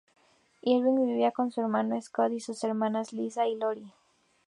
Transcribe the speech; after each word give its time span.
Irving 0.63 1.05
vivía 1.05 1.31
con 1.31 1.51
su 1.51 1.61
hermano, 1.61 2.01
Scott, 2.01 2.31
y 2.31 2.39
sus 2.39 2.63
hermanas, 2.63 3.13
Lisa 3.13 3.45
y 3.45 3.55
Lori. 3.55 3.93